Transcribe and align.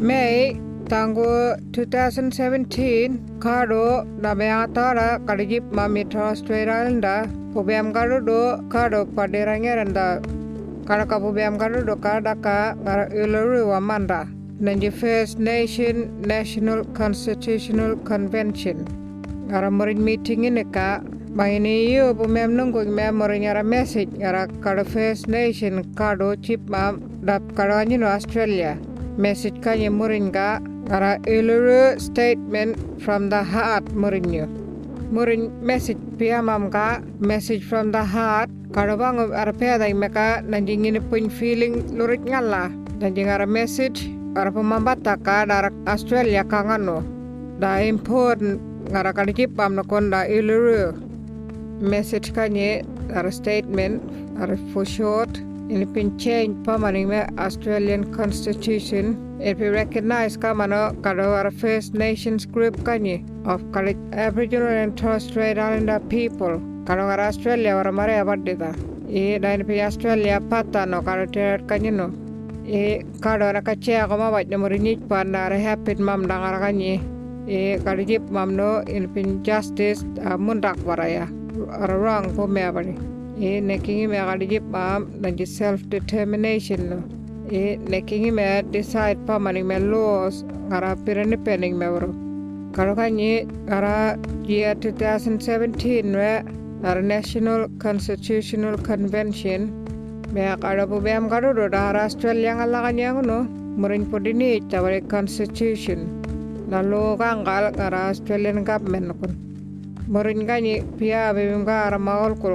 Tanggu 0.00 1.60
2017 1.76 3.38
kado 3.38 4.08
na 4.16 4.34
beatara 4.34 5.20
kadijip 5.28 5.62
mamitra 5.76 6.32
Australia 6.32 7.28
pubiam 7.52 7.92
kado 7.92 8.24
do 8.24 8.56
kado 8.72 9.04
padirangiranda 9.04 10.24
kada 10.88 11.04
ka 11.04 11.20
pubiam 11.20 11.60
kado 11.60 11.84
do 11.84 11.96
kada 12.00 12.34
ka 12.40 12.74
ngara 12.80 13.12
uluru 13.12 13.68
wamanda 13.68 14.24
nanji 14.58 14.90
First 14.90 15.38
Nation 15.38 16.08
National 16.24 16.82
Constitutional 16.96 17.94
Convention. 17.96 18.88
Ngara 19.52 19.70
morin 19.70 20.02
meeting 20.02 20.48
ini 20.48 20.64
ka 20.72 21.04
Mahini 21.36 21.92
iyo 21.92 22.14
pumiam 22.16 22.56
nunggu 22.56 22.88
mem 22.88 23.20
ngara 23.20 23.62
message. 23.62 24.08
Ngara 24.16 24.48
kada 24.64 24.82
First 24.82 25.28
Nation 25.28 25.84
kado 25.94 26.34
chip 26.40 26.60
mam 26.70 26.98
dap 27.22 27.42
kado 27.52 27.76
anjino 27.76 28.08
Australia 28.08 28.80
message 29.20 29.60
kanya 29.60 29.92
morin 29.92 30.32
ka 30.32 30.64
ngara 30.88 31.20
uluru 31.28 32.00
statement 32.00 32.72
from 33.04 33.28
the 33.28 33.44
heart 33.44 33.84
morin 33.92 34.24
yo 34.32 34.48
murin 35.12 35.52
message 35.60 36.00
pia 36.16 36.40
mam 36.40 36.72
ka 36.72 37.04
message 37.20 37.60
from 37.60 37.92
the 37.92 38.00
heart 38.00 38.48
kada 38.72 38.96
bang 38.96 39.20
ara 39.36 39.52
peda 39.52 39.84
meka 39.92 40.40
nanjing 40.48 40.88
ini 40.88 41.04
pun 41.12 41.28
feeling 41.28 41.84
lurit 41.92 42.24
ngala 42.24 42.72
nanjing 42.96 43.28
ara 43.28 43.44
message 43.44 44.08
ara 44.40 44.48
pemambata 44.48 45.20
ka 45.20 45.44
darak 45.44 45.76
Australia 45.84 46.40
kangano 46.40 47.04
da 47.60 47.84
important 47.84 48.56
ngara 48.88 49.12
kada 49.12 49.36
kipam 49.36 49.76
na 49.76 49.84
konda 49.84 50.24
iluru. 50.24 50.96
Message 51.80 52.32
kanye 52.32 52.80
ara 53.12 53.28
statement 53.32 54.00
ara 54.40 54.56
for 54.72 54.84
short 54.84 55.28
ini 55.70 55.86
pin 55.94 56.18
change 56.18 56.52
pamaning 56.66 57.06
me 57.08 57.22
Australian 57.38 58.02
Constitution. 58.12 59.14
It 59.40 59.58
be 59.58 59.68
recognized 59.68 60.40
kamano 60.40 60.80
ara 61.06 61.50
First 61.50 61.94
Nations 61.94 62.44
group 62.44 62.76
kanye 62.78 63.22
of 63.46 63.62
Aboriginal 64.12 64.66
and 64.68 64.98
Torres 64.98 65.24
Strait 65.24 65.58
Islander 65.58 66.00
people. 66.08 66.60
Kado 66.84 67.06
ara 67.08 67.28
Australia 67.28 67.76
ora 67.76 67.92
mare 67.92 68.18
abadita 68.22 68.74
e 69.08 69.38
dain 69.38 69.64
pi 69.64 69.80
Australia 69.80 70.40
pata 70.40 70.86
no 70.86 71.02
kado 71.02 71.30
ter 71.32 71.58
kanye 71.70 71.92
no. 71.92 72.08
E 72.66 73.04
kado 73.20 73.44
ara 73.44 73.62
kache 73.62 73.94
no 74.50 74.56
morinich 74.58 75.08
pan 75.08 75.34
ara 75.34 75.58
happy 75.58 75.94
mam 75.94 76.26
dang 76.26 76.42
ara 76.42 76.58
kanye 76.58 77.00
e 77.46 77.78
kado 77.78 78.06
jip 78.06 78.28
mam 78.30 78.56
no 78.56 78.80
in 78.88 79.08
pin 79.14 79.42
justice 79.44 80.02
uh, 80.18 80.36
mundak 80.36 80.76
waraya 80.78 81.30
ara 81.70 81.96
wrong 81.96 82.34
po 82.34 82.46
me 82.46 82.60
abadi 82.60 83.09
e 83.48 83.50
nekingi 83.68 84.06
me 84.12 84.18
kado 84.28 84.46
jip 84.52 84.64
mam 84.74 85.06
nanji 85.22 85.46
self 85.58 85.80
determination 85.94 86.80
no 86.90 86.98
e 87.60 87.62
nekingi 87.92 88.30
me 88.38 88.48
decide 88.74 89.20
pamaning 89.28 89.66
me 89.70 89.78
laws 89.92 90.36
ngara 90.68 90.90
pirani 91.04 91.38
pening 91.46 91.76
me 91.80 91.88
waro 91.94 92.10
karo 92.76 92.92
kanyi 93.00 93.32
ngara 93.68 93.94
year 94.50 94.74
2017 94.74 96.14
we 96.20 96.32
ngara 96.82 97.02
National 97.04 97.68
Constitutional 97.84 98.76
Convention. 98.90 99.60
me 100.34 100.44
karo 100.64 100.86
po 100.90 101.00
beam 101.06 101.28
karo 101.32 101.52
do 101.58 101.68
da 101.76 101.82
Australia 102.04 102.52
ngala 102.60 102.80
kanya 102.86 103.08
ngono 103.16 103.38
murin 103.80 104.04
po 104.10 104.18
dini 104.26 104.52
tawari 104.70 105.00
constitution. 105.14 106.00
na 106.70 106.80
lo 106.90 107.04
kangkal 107.22 107.64
ngara 107.74 108.00
Australian 108.10 108.64
government 108.68 109.10
kun 109.20 109.32
murin 110.14 110.46
kanyi 110.50 110.74
pia 110.98 111.22
bebim 111.36 111.64
ka 111.70 111.76
ara 111.88 111.98
maol 112.08 112.34
kul 112.42 112.54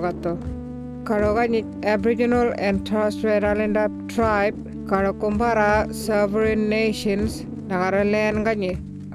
kato 1.06 1.22
karo 1.22 1.36
kanyi 1.38 1.62
Aboriginal 1.86 2.54
and 2.58 2.86
Torres 2.86 3.14
Strait 3.16 3.44
Islander 3.44 3.90
tribe 4.10 4.58
karo 4.90 5.14
kumpara 5.14 5.94
sovereign 5.94 6.68
nations 6.70 7.46
nagara 7.70 8.02
land 8.04 8.46
kanyi 8.46 8.74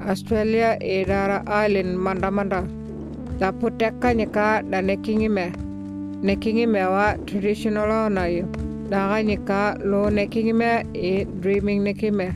Australia 0.09 0.79
idara 0.79 1.43
island 1.50 1.99
manda 1.99 2.31
manda 2.31 2.62
da 3.41 3.50
putek 3.53 3.99
kanyi 4.00 4.27
ka 4.33 4.62
da 4.71 4.79
nekingi 4.81 5.29
me 5.29 5.50
nekingi 6.23 6.67
me 6.69 6.79
wa 6.87 7.15
traditional 7.27 7.91
na 8.11 8.25
yo 8.27 8.47
da 8.91 9.09
kanyi 9.11 9.37
ka 9.45 9.75
lo 9.83 10.06
nekingi 10.11 10.55
me 10.55 10.71
e 10.95 11.25
dreaming 11.43 11.83
nekingi 11.83 12.15
me 12.15 12.29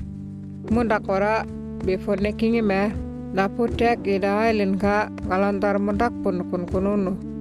munda 0.70 0.98
kora 0.98 1.46
before 1.86 2.16
nekingi 2.18 2.62
me 2.62 2.90
da 3.34 3.46
putek 3.48 4.02
ida 4.06 4.50
island 4.50 4.80
ka 4.80 5.06
ngalantar 5.30 5.78
mundak 5.78 6.12
pun 6.22 6.42
kun 6.50 6.66
kununu 6.66 7.33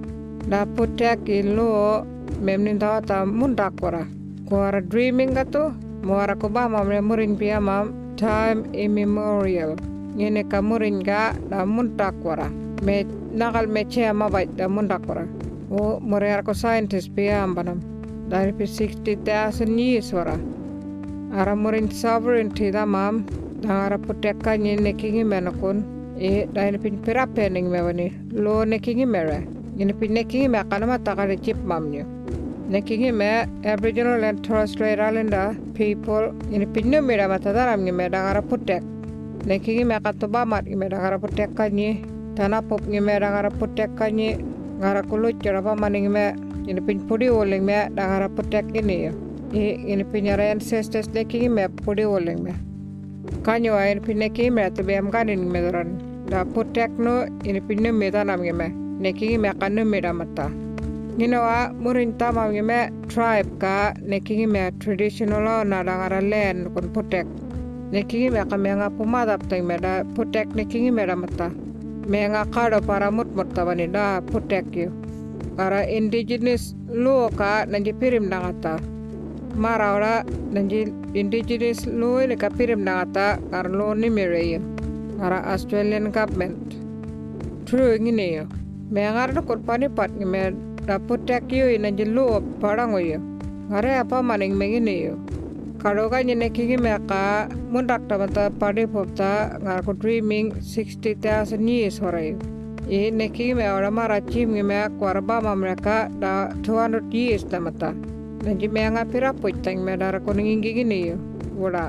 da 0.48 0.66
putek 0.66 1.28
ilo 1.28 2.04
memnin 2.40 2.78
tawata 2.78 3.24
mundak 3.24 3.76
kora. 3.80 4.04
Kuara 4.48 4.80
dreaming 4.80 5.34
ka 5.34 5.44
to 5.44 5.72
muara 6.02 6.36
ko 6.38 6.48
ba 6.48 6.68
mam 6.68 6.88
murin 7.08 7.38
pia 7.38 7.60
mam 7.60 8.16
time 8.16 8.64
immemorial. 8.74 9.76
Ngene 10.14 10.46
ka 10.50 10.60
murin 10.62 11.02
ga 11.02 11.32
da 11.50 11.64
muntak 11.64 12.14
wara 12.22 12.46
me 12.82 13.04
nakal 13.34 13.66
me 13.66 13.84
che 13.84 14.12
ma 14.12 14.28
bai 14.28 14.46
da 14.46 14.68
muntak 14.68 15.02
wara 15.08 15.26
o 15.70 15.98
murer 15.98 16.44
ko 16.44 16.52
scientist 16.52 17.10
pia 17.16 17.42
ambanam 17.42 17.80
dari 18.28 18.52
pi 18.52 18.64
60000 18.64 19.74
years 19.78 20.12
wara 20.12 20.38
ara 21.34 21.56
murin 21.56 21.90
sovereignty 21.90 22.70
da 22.70 22.84
mam 22.86 23.26
da 23.60 23.90
ara 23.90 23.98
putekka 23.98 24.54
ngene 24.54 24.92
kingi 24.94 25.24
menakun 25.24 25.82
e 26.20 26.46
dari 26.52 26.78
pin 26.78 27.02
pira 27.02 27.26
pening 27.26 27.70
me 27.72 27.80
wani. 27.82 28.12
Lo 28.30 28.62
ne 28.62 28.78
kingi 28.78 29.06
ngene 29.76 29.92
pin 29.98 30.12
ne 30.14 30.24
kingi 30.24 30.48
me 30.48 30.58
kanama 30.70 30.98
takare 30.98 31.36
chip 31.42 31.56
mamnyo 31.56 32.04
nekingi 32.68 33.12
me 33.12 33.44
Aboriginal 33.68 34.24
and 34.24 34.42
Torres 34.42 34.72
Strait 34.72 34.98
Islander 34.98 35.56
people 35.74 36.32
ini 36.50 36.66
pinyo 36.66 37.04
mira 37.04 37.28
matadaram 37.28 37.80
ngi 37.84 37.92
me 37.92 38.08
dangara 38.08 38.42
putek. 38.42 38.82
Nekingi 39.44 39.84
me 39.84 39.98
katoba 40.00 40.46
mat 40.46 40.64
ngi 40.64 40.76
me 40.76 40.88
dangara 40.88 41.18
putek 41.20 41.50
kanyi 41.54 42.00
tana 42.36 42.62
pop 42.62 42.80
ngi 42.80 43.02
me 43.02 43.12
dangara 43.20 43.50
putek 43.50 43.90
kanyi 43.96 44.40
ngara 44.80 45.02
kulut 45.02 45.36
jarapa 45.42 45.76
maning 45.78 46.10
me 46.10 46.32
ini 46.66 46.80
pin 46.86 47.00
pudi 47.06 47.28
oling 47.28 47.64
me 47.64 47.88
dangara 47.94 48.28
putek 48.28 48.64
ini 48.72 48.96
ya 49.04 49.12
ini 49.52 50.04
pin 50.10 50.24
yara 50.24 50.50
ancestors 50.50 51.08
nekingi 51.08 51.50
me 51.50 51.68
pudi 51.68 52.04
oling 52.08 52.40
me 52.42 52.54
kanyo 53.42 53.76
ini 53.76 54.00
pin 54.00 54.18
nekingi 54.18 54.50
me 54.52 54.70
to 54.70 54.82
be 54.82 54.94
am 54.94 55.10
kanin 55.12 55.50
me 55.52 55.60
doran 55.60 56.00
da 56.30 56.44
putek 56.44 56.90
no 56.98 57.26
ini 57.44 57.60
pinyo 57.60 57.92
me 57.92 58.10
tanam 58.10 58.40
ngi 58.40 58.54
me 58.56 58.83
nekingi 59.00 59.38
me 59.38 59.50
kanu 59.60 59.84
me 59.84 60.00
mata 60.00 60.64
Ginawa 61.14 61.70
murin 61.78 62.18
tama 62.18 62.50
me 62.50 62.90
tribe 63.06 63.46
ka 63.60 63.94
nekingi 64.02 64.50
me 64.50 64.72
traditional 64.80 65.62
na 65.64 65.84
dangara 65.86 66.18
land 66.18 66.74
kun 66.74 66.90
putek. 66.90 67.22
Nekingi 67.94 68.32
me 68.32 68.42
ka 68.42 68.56
menga 68.58 68.90
pumadap 68.90 69.48
tang 69.48 69.64
me 69.64 69.78
da 69.78 70.02
putek 70.18 70.50
nekingi 70.58 70.92
me 70.92 71.06
da 71.06 71.14
mata. 71.14 71.50
Menga 72.10 72.44
kado 72.50 72.84
para 72.84 73.12
mut 73.12 73.30
mut 73.36 73.46
tabani 73.54 73.86
da 73.92 74.20
putek 74.26 74.66
yu. 74.74 74.90
Kara 75.56 75.86
indigenous 75.86 76.74
luo 76.90 77.30
ka 77.38 77.64
nanji 77.70 77.94
pirim 77.94 78.26
dangata. 78.28 78.82
Mara 79.54 79.94
ora 79.94 80.24
nanji 80.50 80.90
indigenous 81.14 81.86
luo 81.86 82.26
ini 82.26 82.34
ka 82.36 82.48
pirim 82.50 82.82
dangata 82.82 83.38
kara 83.52 83.68
luo 83.70 83.94
ni 83.94 84.08
yu. 84.50 84.58
Kara 85.20 85.46
Australian 85.46 86.10
government. 86.10 86.74
True 87.66 87.98
ngini 88.00 88.34
yu. 88.34 88.44
Menga 88.44 88.44
rada 88.44 88.44
kurpani 88.44 88.62
pat 88.62 88.62
ngi 88.62 88.62
me 88.62 88.62
da 88.62 88.62
putek 88.62 88.62
yu 88.62 88.62
ina 88.62 88.62
jilu 88.62 88.62
parang 88.63 88.63
yo 88.63 88.63
ngare 93.70 93.96
apa 93.96 94.20
maning 94.20 94.52
mengini 94.60 95.08
yo 95.08 95.16
kado 95.80 96.12
ka 96.12 96.20
nyene 96.20 96.52
kingi 96.52 96.76
me 96.76 96.92
ka 97.08 97.48
ta 97.48 98.18
mata 98.20 98.52
padi 98.60 98.84
popta 98.84 99.56
ngar 99.64 99.80
ko 99.88 99.96
dreaming 99.96 100.52
60000 100.60 101.64
years 101.64 101.96
hore 101.96 102.36
e 102.88 103.10
ne 103.10 103.28
kingi 103.32 103.56
me 103.56 103.64
ora 103.64 103.90
mara 103.90 104.20
chim 104.20 104.52
ngi 104.52 104.64
me 104.70 104.84
kwarba 105.00 105.40
ma 105.40 105.56
mereka 105.56 106.12
da 106.20 106.52
200 106.60 107.08
years 107.08 107.44
ta 107.48 107.58
mata. 107.58 107.96
Nanji 108.44 108.68
me 108.68 108.84
nga 108.84 109.04
pira 109.08 109.32
puitang 109.32 109.80
me 109.80 109.96
dara 109.96 110.20
ko 110.20 110.36
ngingi 110.36 110.76
gini 110.76 111.00
yo 111.08 111.16
wala 111.56 111.88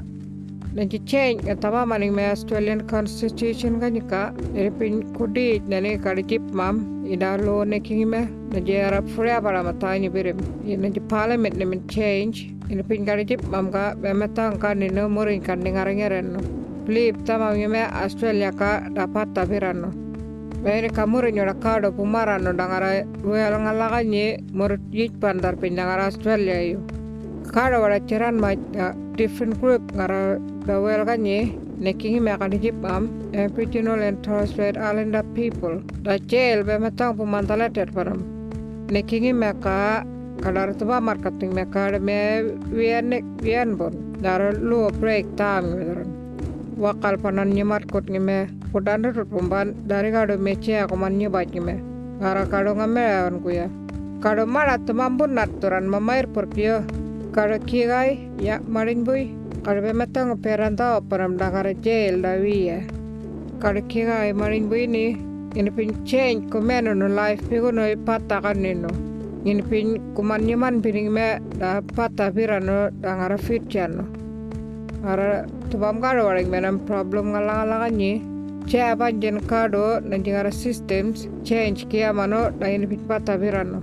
nanji 0.71 1.03
change 1.03 1.43
tama 1.59 1.83
maning 1.85 2.15
me 2.15 2.23
Australian 2.23 2.87
Constitution 2.87 3.83
ka 3.83 3.91
nika 3.91 4.31
eripin 4.55 5.03
kudi 5.19 5.59
nane 5.67 5.99
kadijip 5.99 6.39
mam 6.55 6.94
ida 7.07 7.37
lo 7.37 7.63
ne 7.63 7.79
kingi 7.79 8.05
me 8.05 8.21
nanji 8.51 8.81
arab 8.81 9.07
furia 9.09 9.41
para 9.41 9.63
mata 9.63 9.97
ni 9.99 10.09
birim 10.09 10.37
nanji 10.65 11.01
parliament 11.07 11.55
ne 11.55 11.79
change. 11.87 12.55
Ini 12.65 12.81
pin 12.81 13.05
kadijip 13.05 13.45
mam 13.53 13.69
ka 13.71 13.93
bemeta 13.93 14.49
ka 14.59 14.73
ni 14.73 14.89
no 14.89 15.07
murin 15.07 15.37
kan 15.45 15.61
ningarengeren 15.61 16.33
no 16.33 16.39
Blip 16.85 17.23
tama 17.23 17.53
me 17.53 17.81
Australia 17.93 18.51
ka 18.51 18.89
dapat 18.89 19.37
tabirano 19.37 19.93
Bene 20.63 20.89
kamuri 20.89 21.31
nyora 21.31 21.53
kado 21.53 21.93
pumara 21.93 22.41
no 22.41 22.53
dangara 22.53 23.05
wel 23.21 23.53
ngalaga 23.53 24.01
nye 24.03 24.41
murut 24.51 24.81
yich 24.89 25.13
pandar 25.21 25.53
pin 25.61 25.75
dangara 25.75 26.09
Australia 26.09 26.57
yo 26.57 26.81
kado 27.53 27.81
wala 27.85 27.99
ceran 28.09 28.41
ma 28.41 28.55
different 29.13 29.61
group 29.61 29.85
ngara 29.93 30.41
da 30.65 30.81
wel 30.81 31.05
kanye 31.75 31.93
nekingi 31.93 32.21
me 32.21 32.37
kan 32.37 32.51
hijip 32.51 32.85
am 32.85 33.09
Aboriginal 33.33 34.01
and 34.01 35.35
people 35.35 35.81
da 36.03 36.17
jail 36.17 36.63
be 36.63 36.73
matang 36.73 37.17
pumantaletet 37.17 37.91
param. 37.93 38.23
Nekingi 38.87 39.33
me 39.35 39.51
ka 39.61 40.03
kadar 40.41 41.01
marketing 41.01 41.53
me 41.53 41.65
ka 41.65 41.91
me 41.99 42.43
wian 42.71 43.05
nek 43.09 43.23
wian 43.41 43.77
bon 43.77 44.13
dar 44.21 44.53
lu 44.53 44.89
break 44.99 45.25
time 45.35 45.75
wedaran 45.75 46.07
wakal 46.77 47.17
panan 47.17 47.53
nyemat 47.53 47.89
kot 47.91 48.05
ngime 48.05 48.49
kudan 48.71 49.03
rut 49.03 49.27
dari 49.87 50.11
kado 50.11 50.37
mece 50.37 50.83
aku 50.83 50.95
man 50.95 51.17
nyebat 51.17 51.47
ngime 51.51 51.81
ngara 52.19 52.45
kado 52.45 52.75
ngamean 52.75 53.41
kuya. 53.43 53.69
Kado 54.21 54.47
marat 54.47 54.85
tumambun 54.87 55.35
naturan 55.35 55.85
mamair 55.85 56.25
purpio. 56.27 56.83
Kado 57.35 57.59
kigai 57.59 58.31
ya 58.39 58.59
marin 58.63 59.03
bui 59.03 59.44
kado 59.65 59.81
bemetang 59.81 60.37
peranta 60.37 61.01
operam 61.01 61.41
dakar 61.41 61.73
jail 61.81 62.21
dawi 62.21 62.69
ya. 62.69 62.79
Kado 63.57 63.81
kigai 63.89 64.29
marin 64.29 64.69
bui 64.69 64.85
ni 64.85 65.17
ini 65.57 65.73
pin 65.73 65.89
change 66.05 66.53
kumeno 66.53 66.93
no 66.93 67.07
life 67.09 67.41
pigo 67.49 67.73
no. 67.73 67.81
Ipata 67.81 68.45
kanino 68.45 68.93
ini 69.41 69.65
pin 69.65 69.97
kuman 70.13 70.45
nyaman 70.45 70.85
pining 70.85 71.09
me 71.09 71.41
da 71.57 71.81
pata 71.81 72.29
pirano 72.29 72.93
da 73.01 73.17
ngara 73.17 73.41
fitjano 73.41 74.05
ara 75.01 75.49
tubam 75.73 75.97
kado 75.97 76.29
waring 76.29 76.49
menam 76.53 76.77
problem 76.85 77.33
ngalang 77.33 77.89
ni. 77.97 78.21
Ce 78.69 78.77
apa 78.81 79.09
jen 79.13 79.41
kado 79.49 80.01
dan 80.01 80.21
jengara 80.21 80.53
systems 80.53 81.25
change 81.43 81.89
kia 81.89 82.13
mano 82.13 82.53
da 82.53 82.67
ini 82.69 82.85
pin 82.85 83.01
pata 83.09 83.33
pirano 83.33 83.81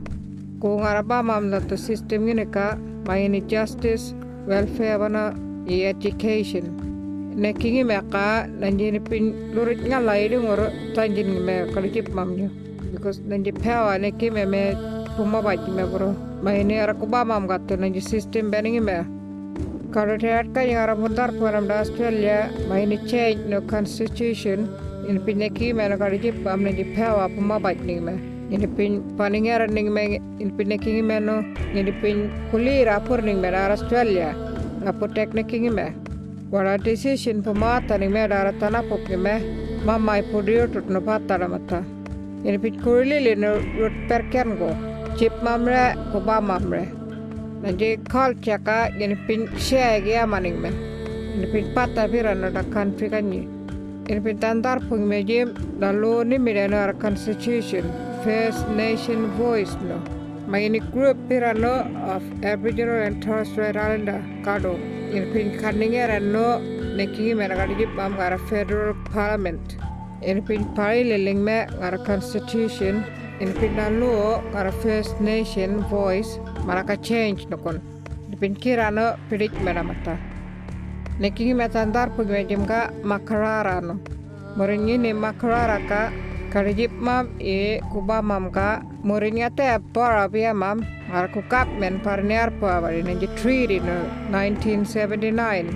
ku 0.62 0.78
ngara 0.78 1.02
ba 1.02 1.22
mam 1.26 1.50
da 1.50 1.58
to 1.58 1.74
system 1.74 2.30
ini 2.30 2.46
ka 2.46 2.78
ma 3.06 3.18
ini 3.18 3.42
justice 3.50 4.14
welfare 4.46 4.98
bana 4.98 5.34
i 5.66 5.84
education 5.86 6.64
nekingi 7.36 7.84
me 7.86 7.96
ka 8.10 8.46
nanjini 8.60 9.00
pin 9.00 9.32
lurit 9.54 9.80
ngalai 9.80 10.28
di 10.28 10.36
ngoro 10.36 10.68
tanjin 10.94 11.30
me 11.46 11.66
kalijip 11.72 12.08
mamnya 12.10 12.50
because 12.92 13.20
nanji 13.20 13.52
pewa 13.52 13.96
neki 13.98 14.30
me 14.32 14.44
me 14.44 14.62
puma 15.16 15.40
baji 15.42 15.70
me 15.70 15.84
bro 15.86 16.12
ma 16.42 16.50
ini 16.50 16.76
ara 16.82 16.94
kuba 16.94 17.24
mam 17.24 17.46
gatto 17.46 17.76
nanji 17.76 18.02
system 18.02 18.50
beningi 18.50 18.82
me 18.82 18.98
kalau 19.92 20.16
teat 20.16 20.48
ka 20.56 20.60
yang 20.64 20.80
ara 20.84 20.96
mundar 20.96 21.28
puanam 21.36 21.68
da 21.68 21.84
Australia 21.84 22.48
ma 22.68 22.80
ini 22.80 22.96
change 23.04 23.44
no 23.44 23.60
constitution. 23.60 24.64
Ini 25.04 25.20
pin 25.20 25.36
neki 25.44 25.76
me 25.76 25.84
no 25.88 25.96
kalijip 26.00 26.32
mam 26.44 26.64
nanji 26.64 26.84
pewa 26.96 27.28
puma 27.28 27.60
baji 27.60 28.00
me 28.00 28.16
ini 28.52 28.68
pin 28.76 29.00
paningera 29.16 29.68
ning 29.68 29.92
me 29.92 30.20
ini 30.40 31.02
me 31.02 31.16
no 31.20 31.40
ini 31.72 31.92
pin 32.00 32.28
kulira 32.50 33.00
pur 33.04 33.20
ning 33.20 33.40
me 33.40 33.48
Australia 33.48 34.51
apo 34.90 35.06
teknik 35.06 35.50
me 35.78 35.86
wala 36.52 36.76
decision 36.78 37.42
pemata 37.42 37.98
ni 37.98 38.08
me 38.08 38.22
dara 38.32 38.52
tana 38.60 38.82
pop 38.88 39.00
ni 39.08 39.16
me 39.16 39.34
mama 39.86 40.12
i 40.20 40.22
podio 40.30 40.66
tut 40.72 40.86
no 40.94 41.00
pata 41.00 41.38
da 41.42 41.48
mata 41.54 41.78
ini 42.44 42.58
pit 42.62 42.74
kurili 42.84 43.18
le 43.26 43.34
no 43.42 43.50
rut 43.78 43.94
perken 44.08 44.50
go 44.60 44.70
chip 45.16 45.32
mamre 45.46 45.84
ko 46.12 46.20
ba 46.28 46.36
mamre 46.50 46.82
na 47.62 47.70
je 47.80 47.90
call 48.12 48.34
chaka 48.46 48.78
ini 49.04 49.16
pin 49.26 49.42
share 49.66 50.00
ge 50.06 50.14
amaning 50.24 50.58
me 50.62 50.70
ini 51.34 51.46
pin 51.52 51.66
pata 51.74 52.08
pira 52.12 52.34
no 52.34 52.50
da 52.56 52.62
country 52.76 53.08
kanyi 53.14 53.42
ini 54.08 54.20
pin 54.24 54.38
tandar 54.44 54.78
pung 54.88 55.04
me 55.12 55.20
jim 55.30 55.54
da 55.80 55.90
lo 56.02 56.14
ni 56.22 56.38
no 56.74 56.80
constitution 57.04 57.84
first 58.24 58.68
nation 58.82 59.20
voice 59.38 59.74
no 59.88 60.21
ma 60.46 60.58
ini 60.58 60.80
group 60.92 61.16
pira 61.28 61.52
no 61.54 61.74
of 62.14 62.22
aboriginal 62.44 63.02
and 63.02 63.22
torres 63.22 63.48
strait 63.48 63.76
islander 63.76 64.20
kado. 64.44 64.74
In 65.12 65.32
pin 65.32 65.58
kaningera 65.58 66.20
no 66.20 66.58
nekingi 66.96 67.36
mena 67.36 67.54
kadi 67.54 67.86
bam 67.96 68.16
gara 68.16 68.38
federal 68.50 68.94
parliament. 69.12 69.76
In 70.22 70.42
pin 70.42 70.64
pari 70.74 71.04
leling 71.04 71.44
me 71.44 71.66
gara 71.80 71.98
constitution. 71.98 73.04
In 73.40 73.52
pin 73.54 73.76
nalu 73.76 74.42
gara 74.52 74.72
first 74.72 75.20
nation 75.20 75.80
voice. 75.84 76.38
Maraka 76.66 76.96
change 77.02 77.46
no 77.48 77.56
kon. 77.56 77.80
In 78.30 78.38
pin 78.38 78.54
kira 78.56 78.92
no 78.92 79.16
pidik 79.30 79.52
mena 79.62 79.82
mata 79.82 80.18
nekingi 81.20 81.54
me 81.54 81.68
tandar 81.68 82.08
pugi 82.10 82.48
jim 82.48 82.66
ka 82.66 82.90
makarara 83.02 83.80
no. 83.82 83.94
Moringi 84.56 84.98
ni 84.98 85.12
makarara 85.12 85.78
ka 85.88 86.12
Karijip 86.52 86.92
mam 87.00 87.32
e 87.40 87.80
kuba 87.88 88.20
mam 88.20 88.52
ka. 88.52 88.84
Murinya 89.08 89.48
te 89.48 89.64
para 89.94 90.28
pia 90.28 90.52
mam. 90.52 90.84
Ar 91.08 91.28
ku 91.32 91.40
kap 91.48 91.64
men 91.80 91.96
parniar 92.04 92.52
pa 92.60 92.80
bari 92.84 93.00
nenji 93.02 93.24
treaty 93.40 93.80
no 93.80 93.96
1979 94.28 95.72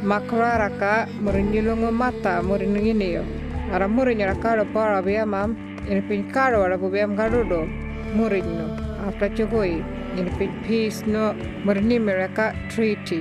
makrara 0.00 0.72
ka 0.80 1.04
murinyi 1.20 1.60
lungo 1.60 1.92
mata 1.92 2.40
murinyi 2.40 2.96
ni 2.96 3.08
yo. 3.12 3.24
Ara 3.68 3.86
murinya 3.86 4.32
ka 4.40 4.56
do 4.56 4.64
para 4.72 5.02
pia 5.04 5.26
mam. 5.26 5.56
In 5.92 6.00
pin 6.08 6.32
karo 6.32 6.64
ara 6.64 6.78
bu 6.78 6.88
biam 6.88 7.12
karo 7.20 7.44
do 7.44 7.68
murinyo 8.16 8.72
after 9.06 9.28
chugoi 9.28 9.84
in 10.16 10.28
pin 10.38 10.52
peace 10.64 11.04
no 11.04 11.36
murinyi 11.68 12.00
mereka 12.00 12.56
treaty. 12.72 13.20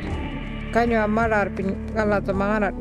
Kanyo 0.71 1.03
amarar 1.03 1.51
pin 1.51 1.75
kala 1.93 2.21
to 2.23 2.31
manganat 2.31 2.73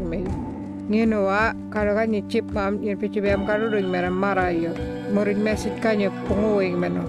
ngino 0.91 1.27
wa 1.29 1.55
karo 1.71 1.95
kanyi 1.95 2.23
chip 2.31 2.47
mam 2.51 2.83
in 2.83 2.99
pin 2.99 3.13
biam 3.13 3.47
karo 3.47 3.71
do 3.71 3.79
mera 3.83 4.11
marayo. 4.11 4.75
Murin 5.15 5.43
mesit 5.43 5.75
kanyo 5.83 6.11
punguing 6.27 6.79
meno. 6.79 7.05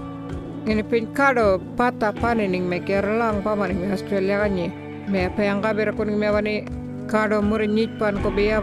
Ini 0.66 0.84
pin 0.90 1.08
kado 1.14 1.60
pata 1.78 2.14
panening 2.14 2.70
me 2.70 2.80
kerlang 2.80 3.42
pamaning 3.44 3.82
me 3.82 3.92
Australia 3.92 4.44
kanyi. 4.44 4.68
Me 5.10 5.30
payang 5.36 5.62
kabir 5.62 5.92
kuning 5.94 6.18
me 6.20 6.28
wani 6.30 6.56
kado 7.08 7.42
murin 7.42 7.74
nyit 7.74 7.92
pan 8.00 8.22
ko 8.22 8.30
biya 8.30 8.62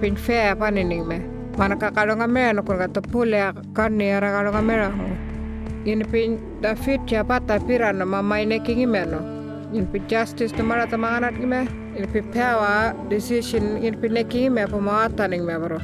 pin 0.00 0.16
fair 0.16 0.56
panening 0.56 1.06
me. 1.06 1.18
Mana 1.58 1.76
ka 1.76 1.90
kado 1.90 2.16
ngame 2.16 2.54
no 2.54 2.62
kun 2.62 2.78
kata 2.78 3.00
pule 3.02 3.40
kan 3.74 3.96
ni 3.96 4.10
ara 4.10 4.30
kado 4.32 4.50
ngame 4.52 4.74
ho 4.90 5.30
ini 5.84 6.04
pin 6.04 6.36
da 6.60 6.76
ya 7.08 7.24
pata 7.24 7.56
pirano 7.58 8.04
mama 8.04 8.40
ini 8.40 8.60
kingi 8.60 8.86
me 8.86 9.00
pin 9.70 10.02
justice 10.08 10.52
to 10.52 10.62
mara 10.62 10.86
tamangat 10.86 11.38
me 11.38 11.66
ini 11.96 12.06
pin 12.12 12.26
power 12.34 12.94
decision 13.08 13.78
ini 13.78 13.94
pin 13.94 14.12
nekingi 14.12 14.50
me 14.50 14.66
pamata 14.66 15.30
ning 15.30 15.46
me 15.46 15.54
bro 15.54 15.78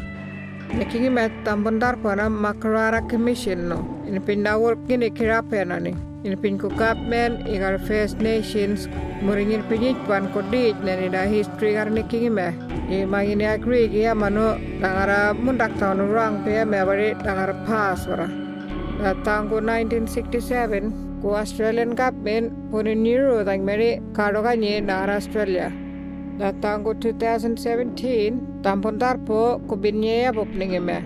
Nekingi 0.67 1.13
me 1.13 1.31
tambundar 1.45 1.95
pana 2.03 2.29
makarara 2.29 3.09
commission 3.09 3.69
no. 3.69 3.87
Ini 4.03 4.19
pin 4.27 4.43
dawol 4.43 4.75
kini 4.89 5.11
kirapena 5.15 5.79
ni. 5.81 5.95
Ini 6.27 6.35
pin 6.43 6.59
ku 6.59 6.69
kapmen 6.75 7.47
igar 7.47 7.79
First 7.87 8.19
Nations 8.19 8.91
muringin 9.23 9.63
pinit 9.71 9.95
pan 10.11 10.27
kodit 10.35 10.75
nani 10.83 11.09
da 11.09 11.23
history 11.23 11.79
gar 11.79 11.87
nekingi 11.87 12.31
me. 12.35 12.51
I 12.91 13.07
magini 13.07 13.47
agree 13.47 13.87
ki 13.87 14.11
mano 14.19 14.59
dangara 14.83 15.39
mundak 15.39 15.71
tahun 15.79 16.03
orang 16.11 16.43
pe 16.43 16.65
me 16.67 16.83
bari 16.83 17.15
dangara 17.23 17.55
wara. 17.63 18.27
Da 18.99 19.15
tangku 19.23 19.63
1967 19.63 21.06
ku 21.23 21.35
Australian 21.43 21.95
government 21.95 22.53
puni 22.71 22.95
niru 22.95 23.45
tang 23.49 23.65
meri 23.65 23.91
kado 24.13 24.41
kanye 24.47 24.73
dangara 24.85 25.17
Australia. 25.23 25.69
datang 26.37 26.85
ku 26.85 26.93
2017 26.93 28.61
tampon 28.61 29.01
tarpo 29.01 29.57
ku 29.69 29.75
binye 29.83 30.29
ya 30.29 30.31
pop 30.37 30.49
ningi 30.53 30.81
me 30.89 30.99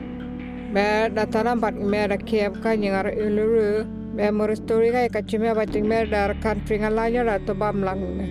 me 0.75 0.87
datana 1.14 1.55
bat 1.62 1.75
me 1.93 2.02
da 2.11 2.19
kiep 2.19 2.59
ka 2.62 2.75
nyingar 2.75 3.07
iluru 3.14 3.87
me 4.17 4.26
mur 4.35 4.50
story 4.59 4.90
ka 4.90 5.07
kachime 5.14 5.55
bating 5.59 5.87
me 5.87 6.02
dar 6.14 6.35
country 6.43 6.83
ngalanya 6.83 7.23
da 7.31 7.37
to 7.47 7.55
bam 7.55 7.79
lang 7.87 8.02
me 8.19 8.26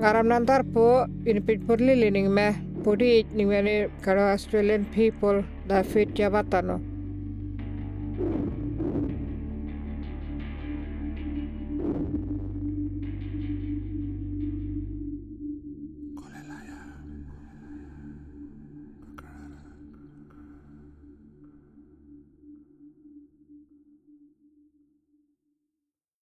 ngaram 0.00 0.26
nan 0.32 0.48
tarpo 0.48 1.04
in 1.28 1.44
pit 1.44 1.60
purli 1.68 1.94
lining 2.02 2.32
me 2.32 2.48
pudi 2.84 3.12
ning 3.36 3.48
me 3.52 3.60
karo 4.04 4.24
australian 4.32 4.88
people 4.96 5.44
da 5.68 5.84
fit 5.92 6.16
ya 6.16 6.32
batano 6.32 6.80